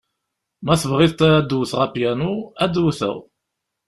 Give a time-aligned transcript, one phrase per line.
[0.65, 3.17] Ma tebɣiḍ ad d-wteɣ apyanu, ad d-wteɣ.